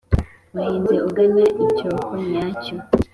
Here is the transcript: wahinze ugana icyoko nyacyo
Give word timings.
wahinze 0.55 0.95
ugana 1.07 1.43
icyoko 1.65 2.11
nyacyo 2.31 2.75